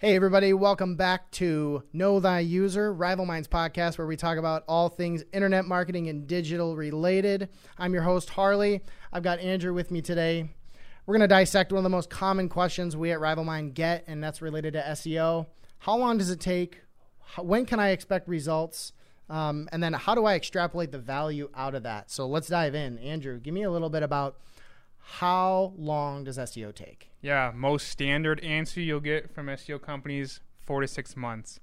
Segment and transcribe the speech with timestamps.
[0.00, 4.62] Hey, everybody, welcome back to Know Thy User, Rival Minds podcast, where we talk about
[4.68, 7.48] all things internet marketing and digital related.
[7.76, 8.80] I'm your host, Harley.
[9.12, 10.50] I've got Andrew with me today.
[11.04, 14.04] We're going to dissect one of the most common questions we at Rival Mind get,
[14.06, 15.46] and that's related to SEO.
[15.80, 16.82] How long does it take?
[17.36, 18.92] When can I expect results?
[19.28, 22.12] Um, and then how do I extrapolate the value out of that?
[22.12, 22.98] So let's dive in.
[22.98, 24.36] Andrew, give me a little bit about
[25.10, 27.10] how long does SEO take?
[27.22, 31.60] Yeah, most standard answer you'll get from SEO companies four to six months.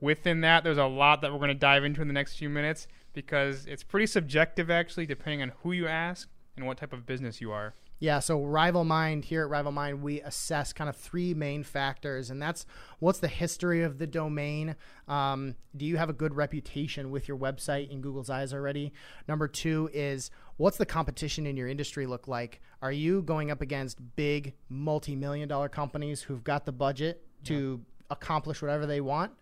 [0.00, 2.50] Within that, there's a lot that we're going to dive into in the next few
[2.50, 7.06] minutes because it's pretty subjective, actually, depending on who you ask and what type of
[7.06, 7.74] business you are.
[8.02, 12.30] Yeah, so Rival Mind here at Rival Mind, we assess kind of three main factors,
[12.30, 12.64] and that's
[12.98, 14.74] what's the history of the domain.
[15.06, 18.94] Um, do you have a good reputation with your website in Google's eyes already?
[19.28, 22.62] Number two is what's the competition in your industry look like?
[22.80, 27.82] Are you going up against big multi million dollar companies who've got the budget to
[28.08, 29.32] accomplish whatever they want?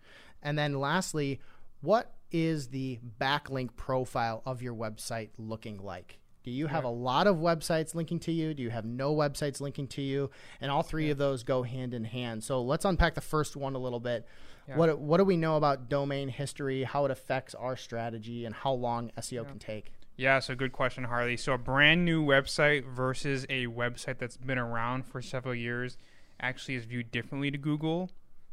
[0.43, 1.39] And then lastly,
[1.79, 6.19] what is the backlink profile of your website looking like?
[6.49, 6.89] Do you have yeah.
[6.89, 8.55] a lot of websites linking to you?
[8.55, 10.31] Do you have no websites linking to you?
[10.59, 11.11] And all three yeah.
[11.11, 12.43] of those go hand in hand.
[12.43, 14.25] So let's unpack the first one a little bit.
[14.67, 14.75] Yeah.
[14.75, 18.71] What what do we know about domain history, how it affects our strategy, and how
[18.71, 19.93] long SEO can take?
[20.17, 21.37] Yeah, so good question, Harley.
[21.37, 25.97] So a brand new website versus a website that's been around for several years
[26.39, 28.09] actually is viewed differently to Google.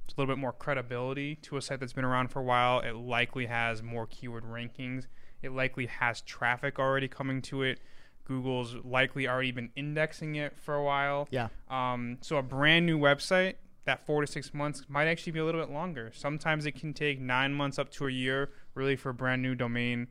[0.08, 2.80] A little bit more credibility to a site that's been around for a while.
[2.80, 5.06] It likely has more keyword rankings
[5.42, 7.80] it likely has traffic already coming to it.
[8.24, 11.28] Google's likely already been indexing it for a while.
[11.30, 11.48] Yeah.
[11.70, 15.44] Um, so a brand new website, that four to six months might actually be a
[15.44, 16.10] little bit longer.
[16.12, 19.54] Sometimes it can take nine months up to a year, really, for a brand new
[19.54, 20.08] domain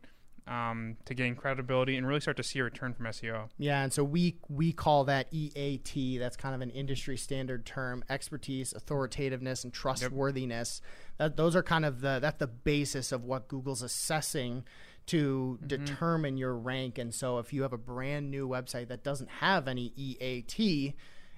[0.47, 3.49] um, to gain credibility and really start to see a return from SEO.
[3.57, 6.19] Yeah, and so we we call that EAT.
[6.19, 10.81] That's kind of an industry standard term: expertise, authoritativeness, and trustworthiness.
[10.83, 11.17] Yep.
[11.17, 14.63] That those are kind of the that's the basis of what Google's assessing
[15.07, 15.67] to mm-hmm.
[15.67, 16.97] determine your rank.
[16.97, 20.93] And so if you have a brand new website that doesn't have any EAT,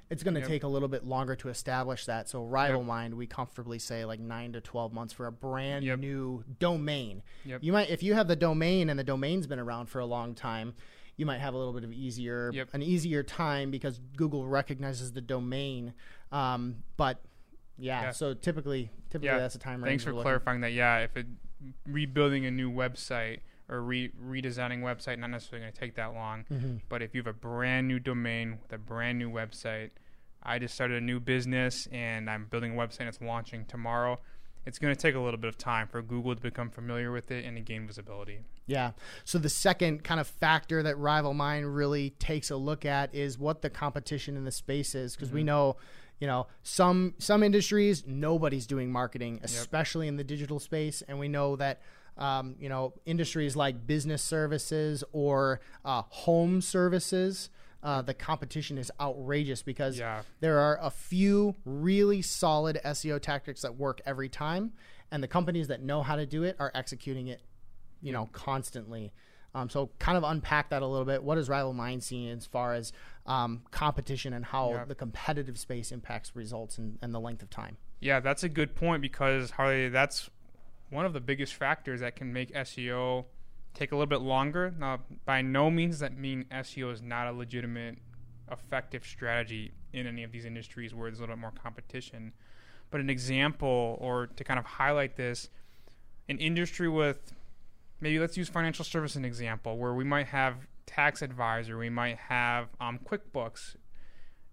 [0.10, 0.50] it's going to yep.
[0.50, 2.30] take a little bit longer to establish that.
[2.30, 2.88] So Rival yep.
[2.88, 6.00] Mind, we comfortably say like nine to twelve months for a brand yep.
[6.00, 7.24] new domain.
[7.62, 10.34] You might, if you have the domain and the domain's been around for a long
[10.34, 10.74] time,
[11.18, 15.22] you might have a little bit of easier, an easier time because Google recognizes the
[15.22, 15.94] domain.
[16.32, 17.22] Um, but
[17.78, 19.40] yeah, yeah, so typically, typically yeah.
[19.40, 19.82] that's the time.
[19.82, 20.74] Thanks for clarifying that.
[20.74, 21.26] Yeah, if it,
[21.86, 26.46] rebuilding a new website or re- redesigning website not necessarily going to take that long.
[26.52, 26.78] Mm-hmm.
[26.90, 29.90] But if you have a brand new domain with a brand new website,
[30.44, 34.20] I just started a new business and I'm building a website that's launching tomorrow.
[34.66, 37.32] It's going to take a little bit of time for Google to become familiar with
[37.32, 38.40] it and to gain visibility.
[38.66, 38.92] Yeah.
[39.24, 43.40] So the second kind of factor that Rival Mind really takes a look at is
[43.40, 45.38] what the competition in the space is because mm-hmm.
[45.38, 45.78] we know
[46.20, 50.14] you know some some industries nobody's doing marketing especially yep.
[50.14, 51.80] in the digital space and we know that
[52.18, 57.50] um, you know, industries like business services or uh, home services.
[57.84, 60.22] Uh, the competition is outrageous because yeah.
[60.40, 64.74] there are a few really solid SEO tactics that work every time,
[65.12, 67.42] and the companies that know how to do it are executing it,
[68.02, 69.14] you know, constantly.
[69.54, 71.24] Um, so, kind of unpack that a little bit.
[71.24, 72.92] What does Rival Mind see as far as
[73.26, 74.86] um, competition and how yeah.
[74.86, 77.78] the competitive space impacts results and, and the length of time?
[78.00, 80.30] Yeah, that's a good point because Harley, that's
[80.90, 83.26] one of the biggest factors that can make SEO
[83.74, 84.74] take a little bit longer.
[84.78, 87.98] Now, by no means that mean SEO is not a legitimate,
[88.52, 92.34] effective strategy in any of these industries where there's a little bit more competition.
[92.90, 95.50] But an example, or to kind of highlight this,
[96.30, 97.34] an industry with
[98.00, 102.18] maybe let's use financial service an example, where we might have tax advisor, we might
[102.18, 103.76] have um, QuickBooks,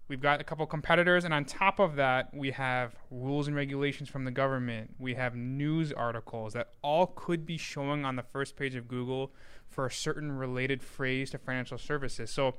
[0.07, 4.07] We've got a couple competitors, and on top of that, we have rules and regulations
[4.07, 4.93] from the government.
[4.99, 9.31] We have news articles that all could be showing on the first page of Google
[9.67, 12.29] for a certain related phrase to financial services.
[12.29, 12.53] So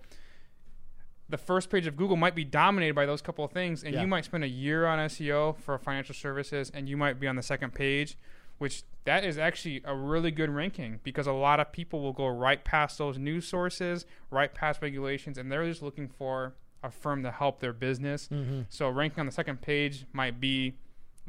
[1.29, 4.01] the first page of Google might be dominated by those couple of things, and yeah.
[4.01, 7.37] you might spend a year on SEO for financial services, and you might be on
[7.37, 8.19] the second page,
[8.59, 12.27] which that is actually a really good ranking because a lot of people will go
[12.27, 16.55] right past those news sources, right past regulations, and they're just looking for
[16.87, 18.29] a firm to help their business.
[18.29, 18.63] Mm-hmm.
[18.69, 20.75] So ranking on the second page might be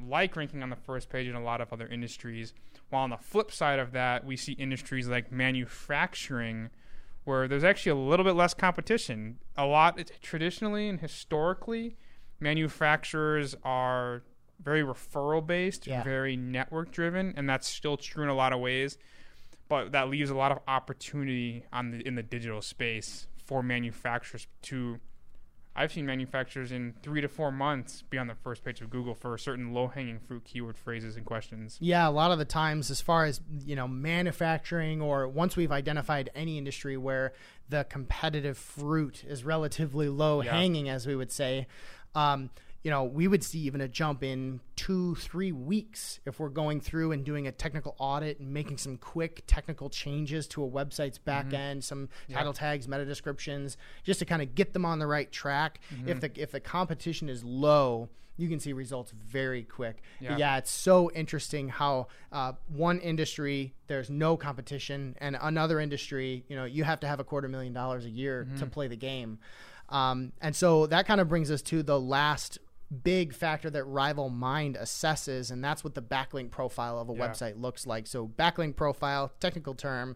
[0.01, 2.53] like ranking on the first page in a lot of other industries.
[2.89, 6.69] While on the flip side of that, we see industries like manufacturing
[7.25, 9.39] where there's actually a little bit less competition.
[9.57, 11.97] A lot traditionally and historically,
[12.39, 14.23] manufacturers are
[14.63, 16.03] very referral based, yeah.
[16.03, 18.97] very network driven, and that's still true in a lot of ways.
[19.67, 24.47] But that leaves a lot of opportunity on the in the digital space for manufacturers
[24.61, 24.99] to
[25.79, 29.13] I've seen manufacturers in three to four months be on the first page of Google
[29.13, 31.77] for certain low hanging fruit keyword phrases and questions.
[31.79, 35.71] Yeah, a lot of the times, as far as you know, manufacturing or once we've
[35.71, 37.33] identified any industry where
[37.69, 40.51] the competitive fruit is relatively low Yeah.
[40.51, 41.67] hanging, as we would say,
[42.15, 42.49] um,
[42.87, 46.79] you know, we would see even a jump in two, three weeks if we're going
[46.79, 51.17] through and doing a technical audit and making some quick technical changes to a website's
[51.17, 52.37] back end, some Yeah.
[52.37, 53.75] title tags, meta descriptions,
[54.05, 55.81] just to kind of get them on the right track.
[56.05, 58.07] If the if the competition is low,
[58.37, 60.01] you can see results very quick.
[60.21, 60.37] Yeah.
[60.37, 66.55] yeah it's so interesting how uh, one industry there's no competition, and another industry, you
[66.55, 69.39] know, you have to have a quarter million dollars a year to play the game.
[69.89, 72.59] Um, and so that kind of brings us to the last
[73.03, 77.27] big factor that Rival Mind assesses, and that's what the backlink profile of a Yeah.
[77.27, 78.07] website looks like.
[78.07, 80.15] So backlink profile, technical term.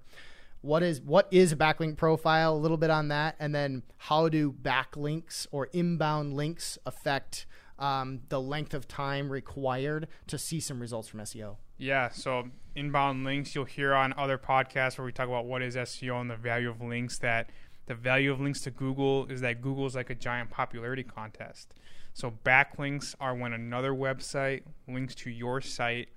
[0.62, 2.54] What is what is a backlink profile?
[2.54, 7.46] A little bit on that, and then how do backlinks or inbound links affect
[7.80, 11.58] um, the length of time required to see some results from SEO?
[11.78, 15.76] Yeah, so inbound links you'll hear on other podcasts where we talk about what is
[15.76, 17.18] SEO and the value of links.
[17.18, 17.50] That
[17.88, 21.74] the value of links to Google is that Google is like a giant popularity contest.
[22.14, 26.10] So backlinks are when another website links to your site,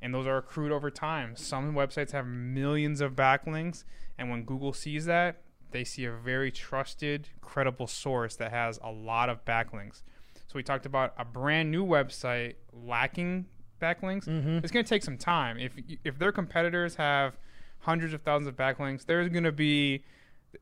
[0.00, 1.36] and those are accrued over time.
[1.36, 3.84] Some websites have millions of backlinks,
[4.18, 8.90] and when Google sees that, they see a very trusted, credible source that has a
[8.90, 10.02] lot of backlinks.
[10.34, 13.46] So we talked about a brand new website lacking
[13.80, 14.26] backlinks.
[14.26, 14.58] Mm-hmm.
[14.58, 15.58] It's going to take some time.
[15.58, 15.72] If
[16.04, 17.38] if their competitors have
[17.78, 20.04] hundreds of thousands of backlinks, there's going to be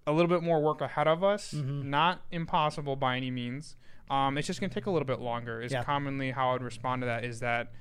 [0.06, 1.52] a little bit more work ahead of us.
[1.52, 3.76] Not impossible by any means.
[4.08, 5.60] Um, it's just going to take a little bit longer.
[5.62, 5.84] Is Yeah.
[5.84, 7.24] commonly how I would respond to that.
[7.24, 7.72] Is that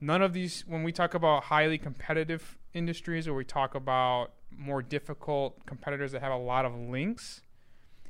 [0.00, 4.82] none of these when we talk about highly competitive industries or we talk about more
[4.82, 7.40] difficult competitors that have a lot of links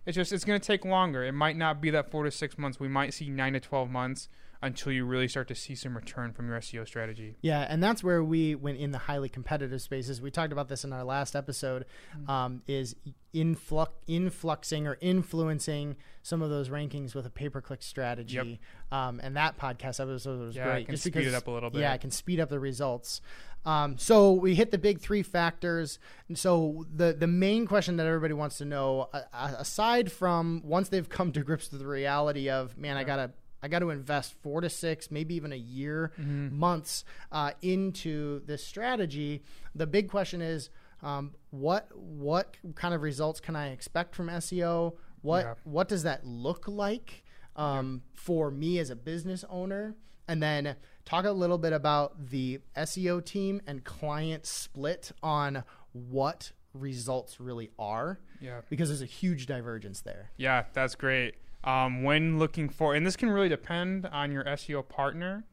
[0.07, 2.57] it's just it's going to take longer it might not be that four to six
[2.59, 4.29] months we might see nine to 12 months
[4.63, 8.03] until you really start to see some return from your seo strategy Yeah, and that's
[8.05, 11.35] where we, went in the highly competitive spaces, we talked about this in our last
[11.35, 11.85] episode,
[12.29, 12.95] um, is
[13.33, 18.61] influx, influxing or influencing some of those rankings with a pay-per-click strategy.
[18.93, 20.83] Um, and that podcast episode was Yeah, great.
[20.83, 21.81] it can speed it up a little bit.
[21.81, 23.21] Yeah, it can speed up the results.
[23.65, 25.99] Um, so we hit the big three factors.
[26.29, 30.89] And so the the main question that everybody wants to know, uh, aside from once
[30.89, 33.31] they've come to grips with the reality of, man, I gotta
[33.63, 36.57] I got to invest four to six, maybe even a year, Mm-hmm.
[36.59, 39.43] months uh, into this strategy.
[39.75, 40.71] The big question is,
[41.03, 44.97] um, what what kind of results can I expect from SEO?
[45.23, 45.55] What Yeah.
[45.65, 47.25] what does that look like
[47.57, 49.95] um, for me as a business owner?
[50.29, 56.53] And then talk a little bit about the SEO team and client split on what
[56.75, 60.31] results really are, yeah because there's a huge divergence there.
[60.39, 61.35] Yeah, that's great.
[61.65, 65.45] Um, when looking for, and this can really depend on your SEO partner.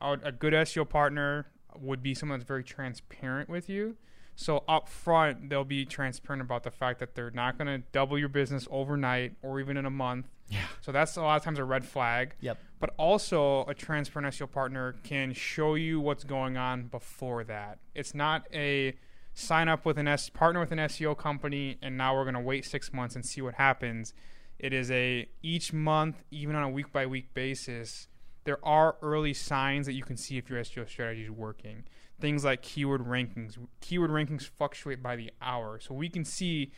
[0.00, 1.46] A a good SEO partner
[1.78, 3.96] would be someone that's very transparent with you.
[4.36, 8.18] So up front, they'll be transparent about the fact that they're not going to double
[8.18, 10.26] your business overnight or even in a month.
[10.48, 10.66] Yeah.
[10.80, 12.34] So that's a lot of times a red flag.
[12.40, 12.58] Yep.
[12.80, 17.78] But also, a transparent SEO partner can show you what's going on before that.
[17.94, 18.96] It's not a
[19.34, 22.40] sign up with an S partner with an SEO company, and now we're going to
[22.40, 24.14] wait six months and see what happens.
[24.58, 28.08] It is a each month, even on a week by week basis.
[28.44, 31.84] There are early signs that you can see if your SEO strategy is working.
[32.20, 33.56] Things like keyword rankings.
[33.80, 36.72] Keyword rankings fluctuate by the hour, so we can see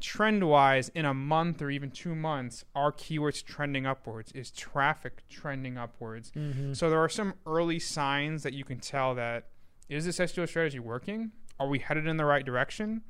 [0.00, 5.22] trend wise in a month or even two months are keywords trending upwards is traffic
[5.28, 6.32] trending upwards
[6.74, 9.48] so there are some early signs that you can tell that
[9.90, 13.02] is this seo strategy working are we headed in the right direction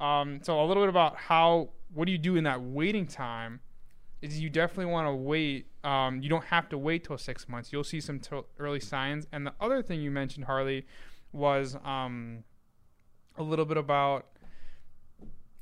[0.00, 3.60] um, so a little bit about how what do you do in that waiting time
[4.20, 7.72] is you definitely want to wait um, you don't have to wait till six months
[7.72, 10.86] you'll see some to- early signs and the other thing you mentioned harley
[11.32, 12.44] was um,
[13.36, 14.26] a little bit about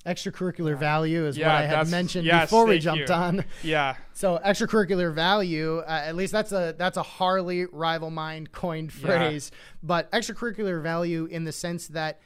[0.07, 3.15] Extracurricular value is Yeah, what I had mentioned yes, before we jumped you.
[3.15, 3.45] on.
[3.63, 8.93] yeah So extracurricular value, uh, at least that's a that's a Harley rival mind coined
[8.95, 9.07] Yeah.
[9.07, 9.51] phrase.
[9.83, 12.19] But extracurricular value in the sense that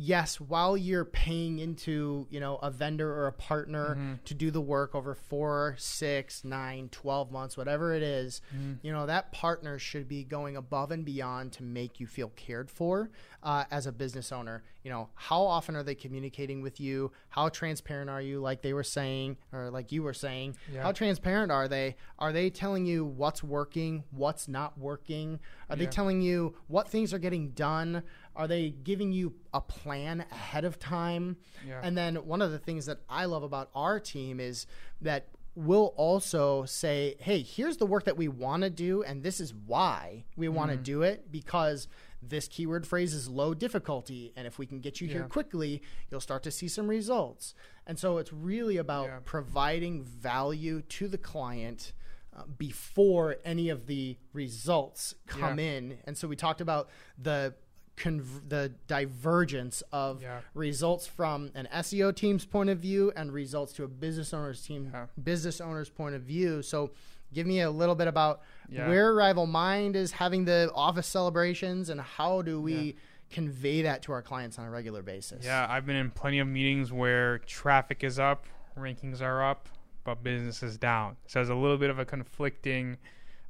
[0.00, 4.12] yes, while you're paying into you know a vendor or a partner Mm-hmm.
[4.24, 8.74] to do the work over four, six, nine, 12 months, whatever it is, Mm-hmm.
[8.86, 12.70] you know that partner should be going above and beyond to make you feel cared
[12.70, 13.10] for
[13.42, 14.62] uh, as a business owner.
[14.84, 17.10] You know how often are they communicating with you?
[17.28, 18.40] How transparent are you?
[18.40, 20.82] Like they were saying, or like you were saying, Yeah.
[20.82, 21.96] how transparent are they?
[22.18, 25.40] Are they telling you what's working, what's not working?
[25.68, 28.02] Are they telling you what things are getting done?
[28.38, 31.36] Are they giving you a plan ahead of time?
[31.66, 31.80] Yeah.
[31.82, 34.66] And then one of the things that I love about our team is
[35.00, 35.26] that
[35.56, 39.52] we'll also say, hey, here's the work that we want to do, and this is
[39.52, 40.82] why we want to Mm-hmm.
[40.84, 41.88] do it because
[42.22, 44.32] this keyword phrase is low difficulty.
[44.36, 47.54] And if we can get you here quickly, you'll start to see some results.
[47.88, 49.18] And so it's really about Yeah.
[49.24, 51.92] providing value to the client.
[52.36, 55.64] Uh, before any of the results come Yeah.
[55.64, 56.88] in, and so we talked about
[57.20, 57.54] the
[57.98, 60.40] conv- the divergence of Yeah.
[60.54, 64.92] results from an SEO team's point of view and results to a business owner's team
[65.22, 66.62] business owner's point of view.
[66.62, 66.92] So
[67.34, 68.88] give me a little bit about Yeah.
[68.88, 72.92] where Rival Mind is having the office celebrations and how do we Yeah.
[73.30, 75.44] convey that to our clients on a regular basis.
[75.44, 79.68] Yeah, I've been in plenty of meetings where traffic is up, rankings are up,
[80.04, 81.16] but business is down.
[81.26, 82.96] So it's a little bit of a conflicting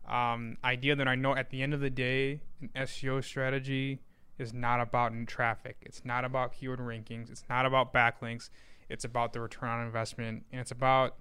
[0.08, 4.00] um, idea that I know at the end of the day, an SEO strategy
[4.38, 5.76] is not about new traffic.
[5.82, 7.30] It's not about keyword rankings.
[7.30, 8.50] It's not about backlinks.
[8.88, 11.16] It's about the return on investment, and it's about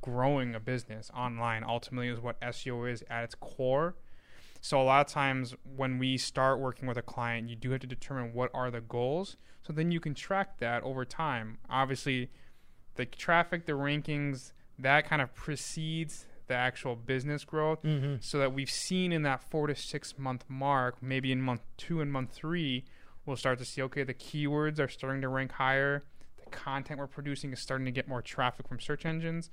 [0.00, 1.62] growing a business online.
[1.62, 3.94] Ultimately, is what SEO is at its core.
[4.60, 7.80] So a lot of times when we start working with a client, you do have
[7.80, 9.36] to determine what are the goals.
[9.62, 11.58] So then you can track that over time.
[11.68, 12.30] Obviously,
[12.94, 17.82] the traffic, the rankings, that kind of precedes the actual business growth.
[17.82, 18.16] Mm-hmm.
[18.20, 22.00] So that we've seen in that four to six month mark, maybe in month two
[22.00, 22.84] and month three,
[23.26, 26.04] we'll start to see okay, the keywords are starting to rank higher.
[26.42, 29.50] The content we're producing is starting to get more traffic from search engines.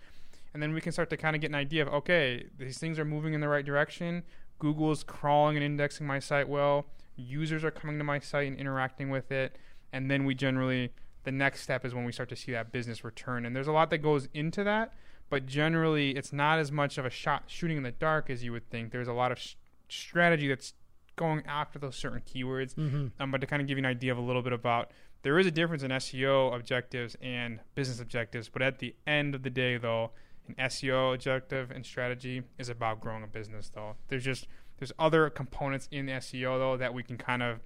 [0.53, 2.99] And then we can start to kind of get an idea of okay, these things
[2.99, 4.23] are moving in the right direction.
[4.59, 6.85] Google's crawling and indexing my site well.
[7.15, 9.57] Users are coming to my site and interacting with it.
[9.91, 10.93] And then we generally,
[11.23, 13.45] the next step is when we start to see that business return.
[13.45, 14.93] And there's a lot that goes into that,
[15.31, 18.51] but generally, it's not as much of a shot shooting in the dark as you
[18.51, 18.91] would think.
[18.91, 19.55] There's a lot of s
[19.89, 20.73] strategy that's
[21.15, 22.75] going after those certain keywords.
[22.75, 23.07] Mm-hmm.
[23.19, 24.91] Um, but to kind of give you an idea of a little bit about,
[25.23, 28.49] there is a difference in SEO objectives and business objectives.
[28.49, 30.11] But at the end of the day, though,
[30.47, 33.71] an SEO objective and strategy is about growing a business.
[33.73, 34.47] Though there's just
[34.79, 37.59] there's other components in SEO though that we can kind of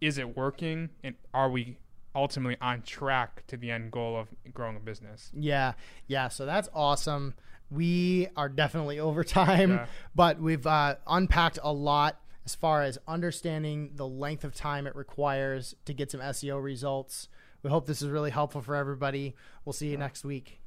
[0.00, 1.78] is it working and are we
[2.16, 5.30] ultimately on track to the end goal of growing a business?
[5.34, 5.74] Yeah,
[6.08, 6.28] yeah.
[6.28, 7.34] So that's awesome.
[7.70, 9.86] We are definitely over time, Yeah.
[10.14, 14.94] but we've uh, unpacked a lot as far as understanding the length of time it
[14.96, 17.28] requires to get some SEO results.
[17.62, 19.34] We hope this is really helpful for everybody.
[19.64, 20.60] We'll see you next week.